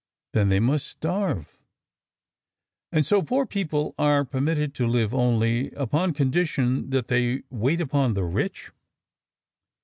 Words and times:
"Then 0.33 0.49
they 0.49 0.59
must 0.59 0.87
starve." 0.87 1.59
"And 2.91 3.05
so 3.05 3.21
poor 3.21 3.45
people 3.45 3.93
are 3.99 4.25
permitted 4.25 4.73
to 4.73 4.87
live 4.87 5.13
only 5.13 5.69
upon 5.73 6.15
condition 6.15 6.89
that 6.89 7.07
they 7.07 7.43
wait 7.51 7.79
upon 7.79 8.15
the 8.15 8.23
rich?" 8.23 8.71